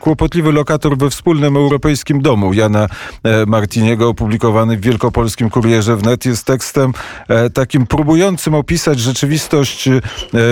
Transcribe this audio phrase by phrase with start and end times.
[0.00, 2.88] Kłopotliwy lokator we wspólnym europejskim domu Jana
[3.22, 6.92] e, Martiniego, opublikowany w Wielkopolskim Kurierze Wnet, jest tekstem
[7.28, 10.00] e, takim próbującym opisać rzeczywistość e,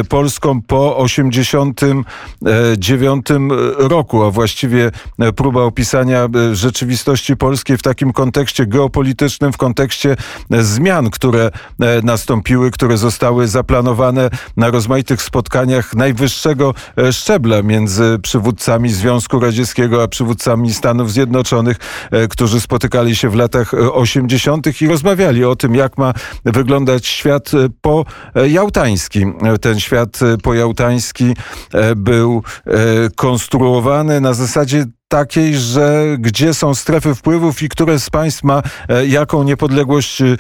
[0.09, 3.27] polską po 89
[3.77, 4.91] roku, a właściwie
[5.37, 10.17] próba opisania rzeczywistości polskiej w takim kontekście geopolitycznym, w kontekście
[10.51, 11.51] zmian, które
[12.03, 16.75] nastąpiły, które zostały zaplanowane na rozmaitych spotkaniach najwyższego
[17.13, 21.77] szczebla między przywódcami Związku Związku Radzieckiego, a przywódcami Stanów Zjednoczonych,
[22.11, 24.67] e, którzy spotykali się w latach 80.
[24.67, 26.13] E, i rozmawiali o tym, jak ma
[26.45, 29.27] wyglądać świat e, pojałtański.
[29.61, 31.37] Ten świat pojałtański
[31.97, 32.43] był
[33.17, 39.07] konstruowany na zasadzie takiej, że gdzie są strefy wpływów i które z państw ma e,
[39.07, 40.37] jaką niepodległość e,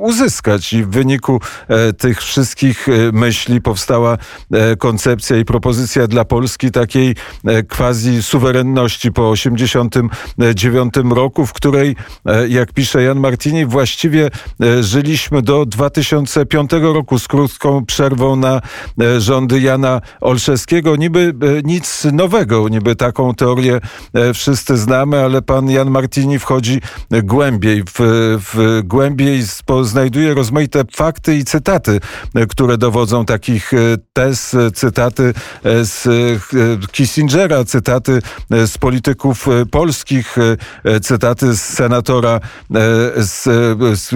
[0.00, 0.72] uzyskać.
[0.72, 4.18] I w wyniku e, tych wszystkich myśli powstała
[4.78, 7.14] koncepcja i propozycja dla Polski takiej
[7.68, 11.96] quasi suwerenności po 89 roku, w której,
[12.48, 14.30] jak pisze Jan Martini, właściwie
[14.80, 18.60] żyliśmy do 2005 roku z krótką przerwą na
[19.18, 20.96] rządy Jana Olszewskiego.
[20.96, 23.80] Niby nic nowego, niby taką teorię
[24.34, 27.98] wszyscy znamy, ale pan Jan Martini wchodzi głębiej, w,
[28.52, 29.42] w głębiej
[29.82, 32.00] znajduje rozmaite fakty i cytaty,
[32.34, 33.76] e, które dowodzą takich e,
[34.12, 35.34] tez, cytaty
[35.82, 36.08] z
[36.92, 40.36] Kissingera, cytaty z polityków polskich,
[41.02, 42.40] cytaty z senatora,
[43.16, 43.42] z,
[44.00, 44.14] z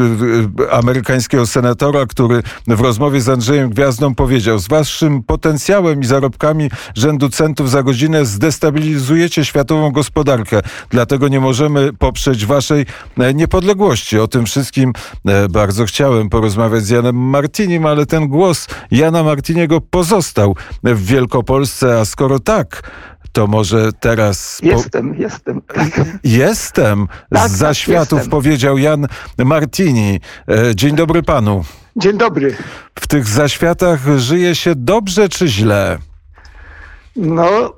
[0.71, 7.29] amerykańskiego senatora, który w rozmowie z Andrzejem Gwiazdą powiedział, z waszym potencjałem i zarobkami rzędu
[7.29, 10.61] centów za godzinę zdestabilizujecie światową gospodarkę.
[10.91, 12.87] Dlatego nie możemy poprzeć waszej
[13.19, 14.19] e, niepodległości.
[14.19, 14.93] O tym wszystkim
[15.27, 22.01] e, bardzo chciałem porozmawiać z Janem Martinim, ale ten głos Jana Martiniego pozostał w Wielkopolsce,
[22.01, 22.91] a skoro tak,
[23.33, 24.61] to może teraz.
[24.63, 25.23] Jestem, po...
[25.23, 25.63] jestem.
[26.25, 27.09] Jestem.
[27.31, 29.07] Tak, Z zaświatów tak, powiedział Jan
[29.39, 30.21] Martini.
[30.49, 31.65] E, dzień dobry panu.
[31.97, 32.57] Dzień dobry.
[32.95, 35.99] W tych zaświatach żyje się dobrze czy źle?
[37.17, 37.75] No,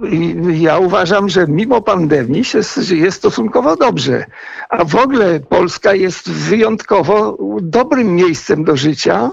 [0.52, 4.24] ja uważam, że mimo pandemii się żyje stosunkowo dobrze.
[4.68, 9.30] A w ogóle Polska jest wyjątkowo dobrym miejscem do życia,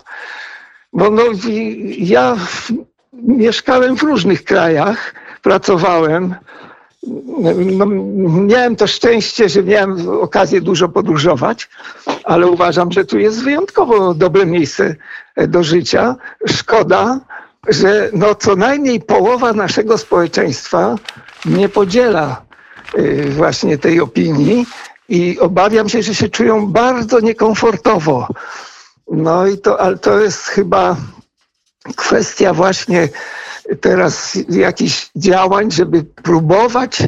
[0.94, 1.23] bo no,
[1.97, 2.38] ja
[3.13, 6.35] mieszkałem w różnych krajach, pracowałem.
[7.78, 7.85] No,
[8.41, 11.69] miałem to szczęście, że miałem okazję dużo podróżować,
[12.23, 14.95] ale uważam, że tu jest wyjątkowo dobre miejsce
[15.47, 16.16] do życia.
[16.47, 17.19] Szkoda,
[17.67, 20.95] że no co najmniej połowa naszego społeczeństwa
[21.45, 22.41] nie podziela
[22.97, 24.66] y, właśnie tej opinii
[25.09, 28.27] i obawiam się, że się czują bardzo niekomfortowo.
[29.11, 30.95] No i to, ale to jest chyba
[31.95, 33.09] kwestia właśnie
[33.81, 37.03] teraz jakichś działań, żeby próbować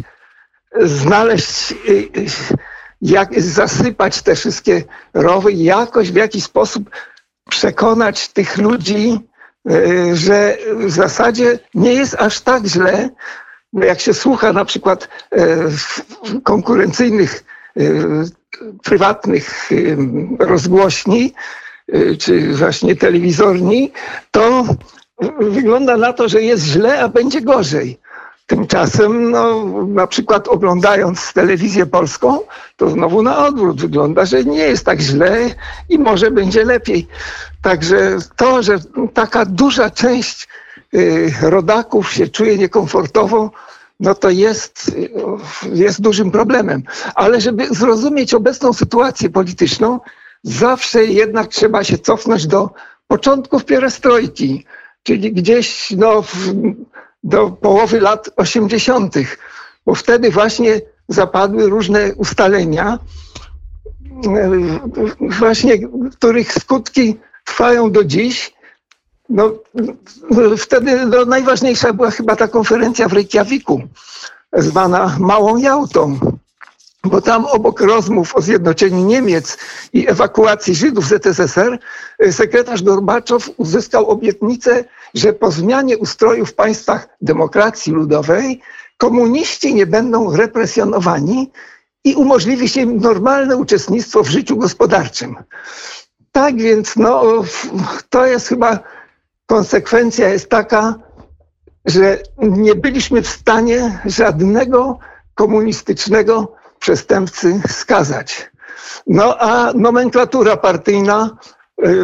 [0.82, 2.26] znaleźć, y, y,
[3.02, 4.84] jak zasypać te wszystkie
[5.14, 6.90] rowy i jakoś w jakiś sposób
[7.50, 9.20] przekonać tych ludzi,
[10.14, 13.10] że w zasadzie nie jest aż tak źle,
[13.74, 15.58] jak się słucha na przykład e,
[16.44, 17.44] konkurencyjnych
[17.78, 17.82] e,
[18.84, 19.70] prywatnych
[20.40, 21.34] rozgłośni
[22.20, 23.92] czy właśnie telewizorni,
[24.32, 24.66] to
[25.40, 28.00] wygląda na to, że jest źle, a będzie gorzej.
[28.46, 32.40] Tymczasem, no, na przykład oglądając telewizję polską,
[32.78, 35.50] to znowu na odwrót wygląda, że nie jest tak źle
[35.90, 37.08] i może będzie lepiej.
[37.62, 38.80] Także to, że
[39.14, 40.48] taka duża część
[40.94, 43.52] y, rodaków się czuje niekomfortowo,
[44.00, 45.10] no to jest, y,
[45.74, 46.84] jest dużym problemem.
[47.16, 50.00] Ale żeby zrozumieć obecną sytuację polityczną,
[50.44, 52.70] zawsze jednak trzeba się cofnąć do
[53.08, 54.66] początków pierestrojki,
[55.04, 56.24] czyli gdzieś no,
[57.24, 59.16] do połowy lat 80.,
[59.86, 63.00] bo wtedy właśnie zapadły różne ustalenia,
[64.26, 64.52] e,
[65.40, 65.74] właśnie
[66.12, 68.54] których skutki trwają do dziś.
[69.30, 69.54] No,
[70.58, 73.82] wtedy no, najważniejsza była chyba ta konferencja w Reykjaviku,
[74.54, 76.20] zwana Małą Jałtą,
[77.04, 79.58] bo tam obok rozmów o zjednoczeniu Niemiec
[79.94, 81.80] i ewakuacji Żydów z ZSSR,
[82.32, 84.84] sekretarz Gorbaczow uzyskał obietnicę,
[85.14, 88.62] że po zmianie ustroju w państwach demokracji ludowej
[88.98, 91.52] komuniści nie będą represjonowani
[92.04, 95.36] i umożliwi się im normalne uczestnictwo w życiu gospodarczym.
[96.32, 97.44] Tak więc no,
[98.10, 98.80] to jest chyba
[99.46, 100.96] konsekwencja jest taka,
[101.86, 105.00] że nie byliśmy w stanie żadnego
[105.36, 108.52] komunistycznego przestępcy skazać.
[109.08, 111.38] No a nomenklatura partyjna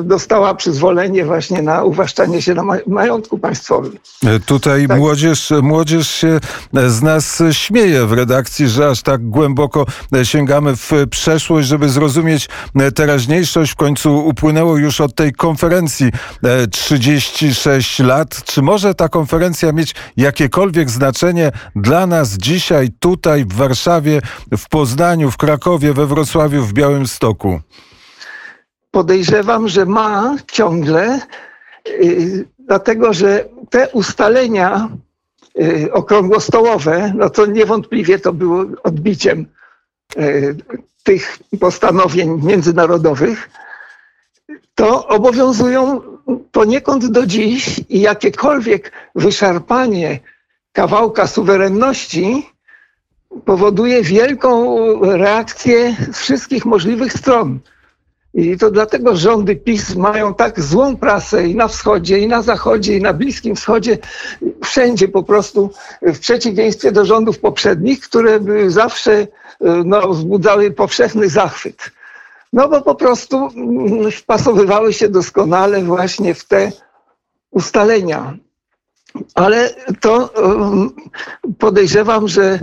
[0.04, 3.98] dostała przyzwolenie właśnie na uwłaszczanie się na majątku państwowym.
[4.26, 4.98] E, tutaj tak.
[4.98, 6.40] młodzież, młodzież się
[6.88, 9.86] z nas śmieje w redakcji, że aż tak głęboko
[10.24, 12.50] sięgamy w przeszłość, żeby zrozumieć
[12.96, 13.72] teraźniejszość.
[13.72, 16.12] W końcu upłynęło już od tej konferencji
[16.72, 18.44] 36 lat.
[18.44, 24.22] Czy może ta konferencja mieć jakiekolwiek znaczenie dla nas dzisiaj, tutaj w Warszawie,
[24.58, 27.62] w Poznaniu, w Krakowie, we Wrocławiu, w Białymstoku?
[28.92, 31.20] Podejrzewam, że ma ciągle,
[31.88, 34.90] y, dlatego że te ustalenia
[35.62, 39.46] y, okrągłostołowe, no to niewątpliwie to było odbiciem
[40.18, 40.56] y,
[41.04, 43.50] tych postanowień międzynarodowych,
[44.76, 46.02] to obowiązują
[46.52, 50.20] poniekąd do dziś i jakiekolwiek wyszarpanie
[50.72, 52.50] kawałka suwerenności
[53.46, 57.60] powoduje wielką reakcję z wszystkich możliwych stron.
[58.34, 62.98] I to dlatego rządy PiS mają tak złą prasę i na wschodzie, i na zachodzie,
[62.98, 63.98] i na Bliskim Wschodzie,
[64.64, 65.70] wszędzie po prostu,
[66.02, 69.28] w przeciwieństwie do rządów poprzednich, które zawsze
[69.86, 71.92] no, wzbudzały powszechny zachwyt.
[72.54, 76.72] No bo po prostu mm, wpasowywały się doskonale właśnie w te
[77.52, 78.38] ustalenia
[79.36, 79.70] ale
[80.00, 80.34] to
[81.60, 82.60] podejrzewam, że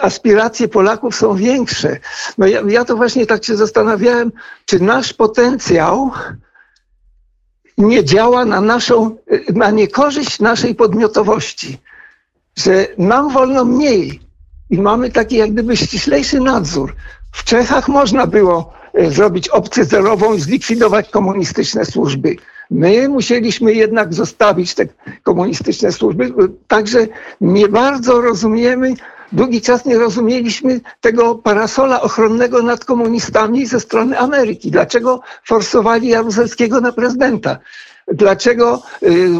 [0.00, 1.96] aspiracje Polaków są większe.
[2.38, 4.32] No ja, ja to właśnie tak się zastanawiałem,
[4.66, 6.10] czy nasz potencjał
[7.78, 9.16] nie działa na naszą,
[9.54, 11.78] na niekorzyść naszej podmiotowości,
[12.56, 14.20] że nam wolno mniej
[14.70, 16.94] i mamy taki jak gdyby ściślejszy nadzór.
[17.32, 22.36] W Czechach można było e, zrobić opcję zerową i zlikwidować komunistyczne służby.
[22.70, 24.86] My musieliśmy jednak zostawić te
[25.22, 26.32] komunistyczne służby,
[26.68, 27.06] także
[27.40, 28.94] nie bardzo rozumiemy,
[29.32, 34.70] długi czas nie rozumieliśmy tego parasola ochronnego nad komunistami ze strony Ameryki.
[34.70, 37.58] Dlaczego forsowali Jaruzelskiego na prezydenta?
[38.08, 39.30] Dlaczego y,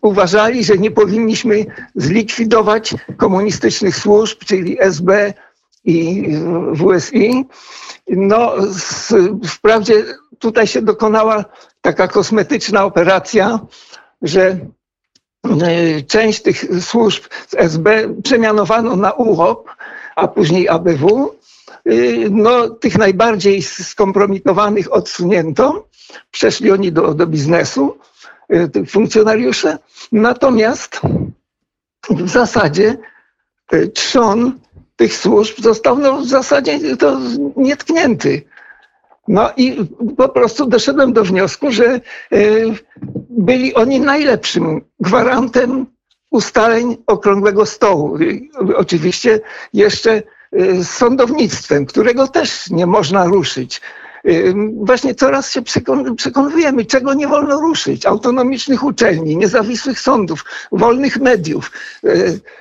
[0.00, 5.34] uważali, że nie powinniśmy zlikwidować komunistycznych służb, czyli SB
[5.84, 6.28] i
[6.74, 7.44] WSI?
[8.08, 8.52] No,
[9.48, 10.04] wprawdzie
[10.38, 11.44] tutaj się dokonała
[11.80, 13.60] taka kosmetyczna operacja,
[14.22, 19.70] że e, część tych służb z SB przemianowano na UOP,
[20.16, 21.34] a później ABW.
[21.86, 21.92] E,
[22.30, 25.88] no, tych najbardziej skompromitowanych odsunięto.
[26.30, 27.98] Przeszli oni do, do biznesu,
[28.48, 29.78] e, tych funkcjonariusze.
[30.12, 31.00] Natomiast
[32.10, 32.96] w zasadzie
[33.94, 34.58] trzon
[34.96, 37.20] tych służb został no, w zasadzie to
[37.56, 38.42] nietknięty.
[39.28, 39.76] No i
[40.16, 42.00] po prostu doszedłem do wniosku, że e,
[43.30, 45.86] byli oni najlepszym gwarantem
[46.30, 48.18] ustaleń okrągłego stołu.
[48.76, 49.40] Oczywiście
[49.72, 50.22] jeszcze e,
[50.84, 53.80] z sądownictwem, którego też nie można ruszyć.
[54.24, 54.30] E,
[54.74, 55.62] właśnie coraz się
[56.16, 58.06] przekonujemy, czego nie wolno ruszyć.
[58.06, 61.70] Autonomicznych uczelni, niezawisłych sądów, wolnych mediów,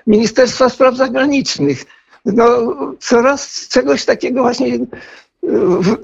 [0.07, 1.85] Ministerstwa Spraw Zagranicznych.
[2.25, 2.45] No,
[2.99, 4.67] coraz czegoś takiego właśnie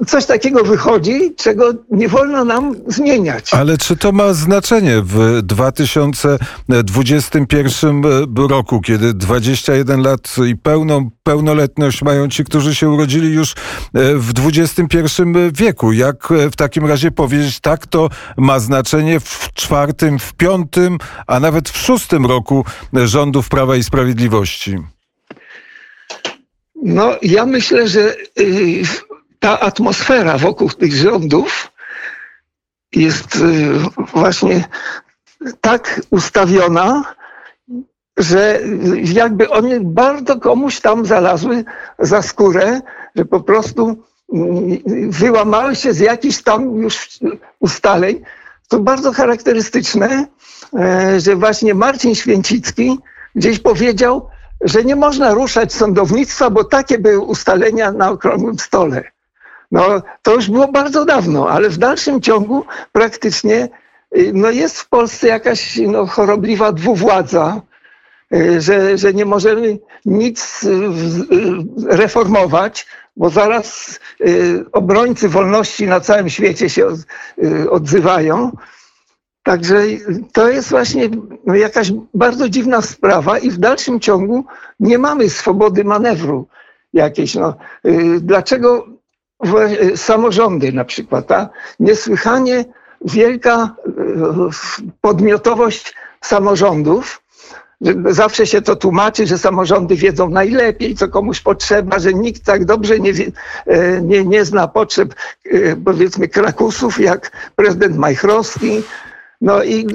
[0.07, 3.53] coś takiego wychodzi, czego nie wolno nam zmieniać.
[3.53, 8.01] Ale czy to ma znaczenie w 2021
[8.49, 13.55] roku, kiedy 21 lat i pełną pełnoletność mają ci, którzy się urodzili już
[13.93, 14.87] w XXI
[15.53, 15.91] wieku?
[15.91, 20.97] Jak w takim razie powiedzieć, tak to ma znaczenie w czwartym, w piątym,
[21.27, 24.77] a nawet w szóstym roku rządów Prawa i Sprawiedliwości?
[26.83, 28.83] No, ja myślę, że y,
[29.41, 31.71] ta atmosfera wokół tych rządów
[32.95, 33.73] jest y,
[34.13, 34.63] właśnie
[35.61, 37.15] tak ustawiona,
[38.17, 38.59] że
[39.03, 41.63] jakby one bardzo komuś tam zalazły
[41.99, 42.81] za skórę,
[43.15, 44.77] że po prostu mm,
[45.11, 47.19] wyłamały się z jakichś tam już
[47.59, 48.21] ustaleń.
[48.67, 50.27] To bardzo charakterystyczne,
[50.73, 52.99] e, że właśnie Marcin Święcicki
[53.35, 54.27] gdzieś powiedział,
[54.61, 59.03] że nie można ruszać sądownictwa, bo takie były ustalenia na okrągłym stole.
[59.71, 63.69] No, to już było bardzo dawno, ale w dalszym ciągu praktycznie
[64.17, 67.61] y, no, jest w Polsce jakaś no, chorobliwa dwuwładza,
[68.33, 70.79] y, że, że nie możemy nic y,
[71.87, 72.87] reformować,
[73.17, 73.99] bo zaraz
[74.71, 76.87] obrońcy wolności na całym świecie się
[77.69, 78.51] odzywają.
[79.43, 79.83] Także
[80.33, 81.09] to jest właśnie
[81.45, 84.45] no, jakaś bardzo dziwna sprawa i w dalszym ciągu
[84.79, 86.47] nie mamy swobody manewru
[86.93, 87.35] jakiejś.
[87.35, 87.55] No,
[88.19, 88.87] dlaczego
[89.95, 92.65] samorządy na przykład, ta niesłychanie
[93.05, 93.91] wielka y,
[95.01, 97.21] podmiotowość samorządów
[98.09, 102.99] Zawsze się to tłumaczy, że samorządy wiedzą najlepiej, co komuś potrzeba, że nikt tak dobrze
[102.99, 103.31] nie, wie,
[103.65, 108.81] e, nie, nie zna potrzeb, e, powiedzmy, Krakusów, jak prezydent Majchrowski.
[109.41, 109.87] No i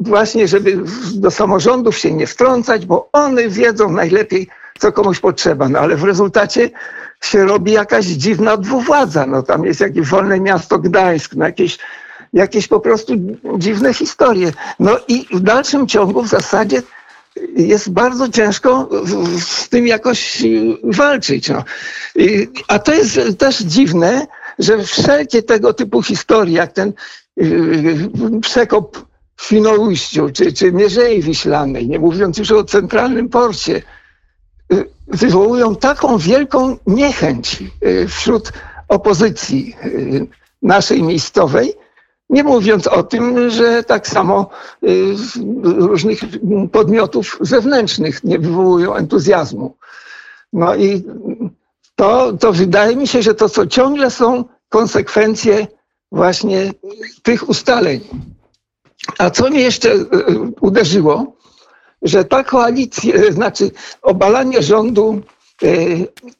[0.00, 0.78] właśnie, żeby
[1.14, 5.68] do samorządów się nie wtrącać, bo one wiedzą najlepiej, co komuś potrzeba.
[5.68, 6.70] No ale w rezultacie
[7.20, 9.26] się robi jakaś dziwna dwuwładza.
[9.26, 11.78] No tam jest jakieś wolne miasto Gdańsk, no jakieś,
[12.32, 13.14] jakieś po prostu
[13.58, 14.52] dziwne historie.
[14.80, 16.82] No i w dalszym ciągu w zasadzie
[17.56, 18.88] jest bardzo ciężko
[19.38, 20.42] z tym jakoś
[20.84, 21.48] walczyć.
[21.48, 21.64] No.
[22.68, 24.26] A to jest też dziwne,
[24.58, 26.92] że wszelkie tego typu historie, jak ten
[27.40, 28.10] y,
[28.42, 29.06] przekop
[29.36, 33.82] w Świnoujściu, czy, czy Mierzei Wiślanej, nie mówiąc już o centralnym porcie, y,
[35.06, 38.52] wywołują taką wielką niechęć y, wśród
[38.88, 39.76] opozycji
[40.62, 41.74] naszej miejscowej,
[42.30, 44.50] nie mówiąc o tym, że tak samo
[45.62, 46.20] różnych
[46.72, 49.76] podmiotów zewnętrznych nie wywołują entuzjazmu.
[50.52, 51.04] No i
[51.94, 55.66] to, to wydaje mi się, że to co ciągle są konsekwencje
[56.12, 56.72] właśnie
[57.22, 58.00] tych ustaleń.
[59.18, 59.94] A co mnie jeszcze
[60.60, 61.35] uderzyło,
[62.02, 63.70] że ta koalicja, e, znaczy
[64.02, 65.20] obalanie rządu
[65.62, 65.66] e,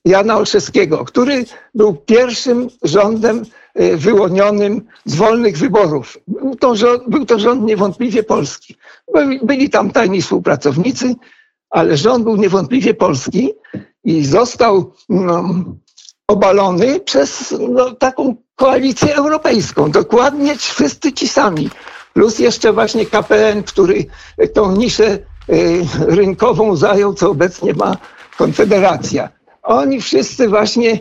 [0.05, 1.45] Jana Olszewskiego, który
[1.75, 3.43] był pierwszym rządem
[3.97, 6.19] wyłonionym z wolnych wyborów.
[6.29, 8.77] Był to rząd, był to rząd niewątpliwie polski.
[9.43, 11.15] Byli tam tajni współpracownicy,
[11.71, 13.53] ale rząd był niewątpliwie polski
[14.05, 15.45] i został no,
[16.29, 19.91] obalony przez no, taką koalicję europejską.
[19.91, 21.71] Dokładnie wszyscy ci sami.
[22.13, 24.07] Plus jeszcze właśnie KPN, który
[24.55, 25.19] tą niszę
[26.09, 27.97] rynkową zajął, co obecnie ma
[28.39, 29.29] Konfederacja.
[29.63, 30.99] Oni wszyscy właśnie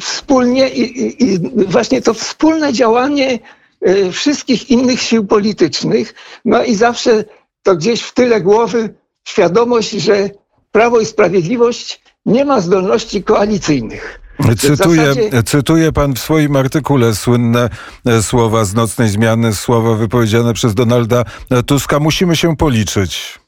[0.00, 3.38] wspólnie i, i, i właśnie to wspólne działanie
[3.88, 7.24] y, wszystkich innych sił politycznych, no i zawsze
[7.62, 8.94] to gdzieś w tyle głowy
[9.24, 10.30] świadomość, że
[10.72, 14.20] Prawo i Sprawiedliwość nie ma zdolności koalicyjnych.
[14.58, 15.42] Cytuje, zasadzie...
[15.42, 17.68] cytuje pan w swoim artykule słynne
[18.06, 21.24] e, słowa z nocnej zmiany, słowa wypowiedziane przez Donalda
[21.66, 22.00] Tuska.
[22.00, 23.41] Musimy się policzyć.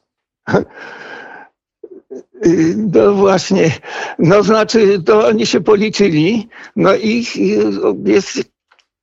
[2.77, 3.71] No właśnie,
[4.19, 7.27] no znaczy, to oni się policzyli, no i
[8.05, 8.55] jest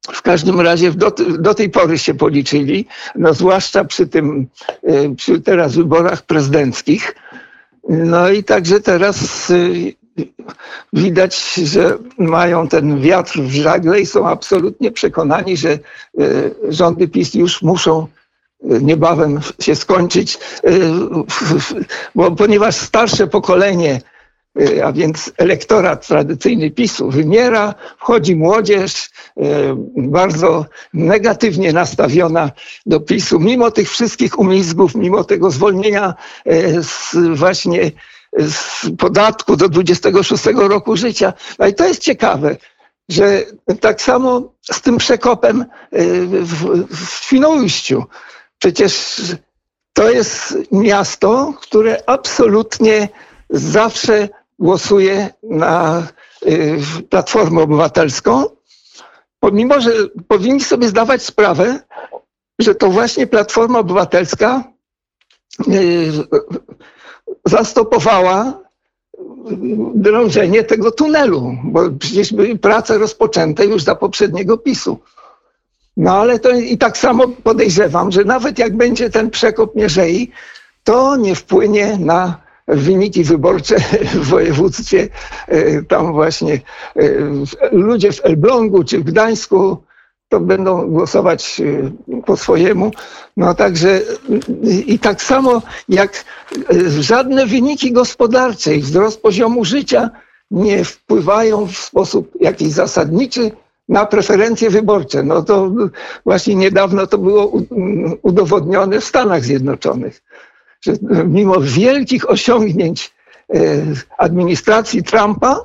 [0.01, 4.48] w każdym razie do, do, tej pory się policzyli, no zwłaszcza przy tym,
[4.83, 7.15] e, przy teraz wyborach prezydenckich.
[7.89, 9.93] No i także teraz y,
[10.93, 15.79] widać, że mają ten wiatr w żagle i są absolutnie przekonani, że e,
[16.69, 18.07] rządy PiS już muszą
[18.61, 20.39] niebawem się skończyć, e,
[22.15, 24.01] bo ponieważ starsze pokolenie,
[24.83, 29.09] a więc elektorat tradycyjny PiSu wymiera, wchodzi młodzież
[29.97, 32.51] bardzo negatywnie nastawiona
[32.85, 36.13] do PiSu, mimo tych wszystkich umizgów, mimo tego zwolnienia
[36.81, 37.91] z właśnie
[38.37, 41.33] z podatku do 26 roku życia.
[41.59, 42.57] No i to jest ciekawe,
[43.09, 43.43] że
[43.79, 45.65] tak samo z tym przekopem y,
[46.41, 48.03] w, w Świnoujściu.
[48.61, 49.21] Przecież
[49.93, 53.09] to jest miasto, które absolutnie
[53.49, 56.03] zawsze głosuje na
[56.47, 56.77] y,
[57.09, 58.45] Platformę Obywatelską,
[59.39, 59.91] pomimo że
[60.27, 61.79] powinni sobie zdawać sprawę,
[62.59, 64.63] że to właśnie Platforma Obywatelska
[65.67, 66.11] y,
[67.45, 68.59] zastopowała
[69.95, 74.99] drążenie tego tunelu, bo przecież były prace rozpoczęte już za poprzedniego PiSu.
[76.01, 80.31] No ale to i tak samo podejrzewam, że nawet jak będzie ten przekop Mierzei,
[80.84, 83.75] to nie wpłynie na wyniki wyborcze
[84.13, 85.08] w województwie.
[85.48, 86.60] E, tam właśnie e,
[87.72, 89.77] ludzie w Elblągu czy w Gdańsku
[90.29, 91.91] to będą głosować y,
[92.25, 92.91] po swojemu.
[93.38, 94.01] No także
[94.86, 96.25] i tak samo jak
[97.00, 100.10] żadne wyniki gospodarcze i wzrost poziomu życia
[100.51, 103.51] nie wpływają w sposób jakiś zasadniczy
[103.91, 105.24] na preferencje wyborcze.
[105.24, 105.71] No to
[106.25, 107.51] właśnie niedawno to było
[108.21, 110.24] udowodnione w Stanach Zjednoczonych,
[110.81, 110.93] że
[111.25, 113.13] mimo wielkich osiągnięć
[113.55, 113.86] y,
[114.17, 115.60] administracji Trumpa,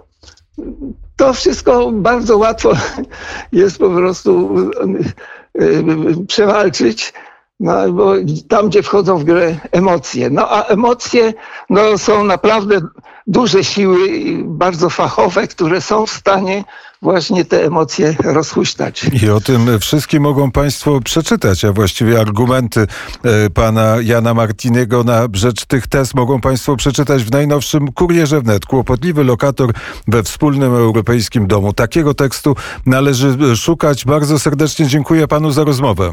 [1.16, 2.72] to wszystko bardzo łatwo
[3.52, 7.12] jest po prostu e, e, przewalczyć.
[7.60, 8.14] No, bo
[8.48, 10.30] tam, gdzie wchodzą w grę emocje.
[10.30, 11.34] No a emocje
[11.70, 12.80] no, są naprawdę
[13.26, 13.98] duże siły,
[14.44, 16.64] bardzo fachowe, które są w stanie
[17.06, 19.06] właśnie te emocje rozhuśtać.
[19.22, 22.86] I o tym wszystkim mogą Państwo przeczytać, a właściwie argumenty
[23.24, 28.66] e, pana Jana Martiniego na rzecz tych tez mogą Państwo przeczytać w najnowszym Kurierze Wnet.
[28.66, 29.72] Kłopotliwy lokator
[30.08, 31.72] we wspólnym europejskim domu.
[31.72, 34.04] Takiego tekstu należy szukać.
[34.04, 36.12] Bardzo serdecznie dziękuję Panu za rozmowę.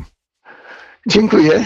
[1.08, 1.66] Dziękuję.